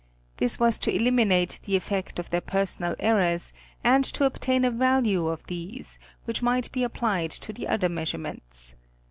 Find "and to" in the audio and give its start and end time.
3.83-4.25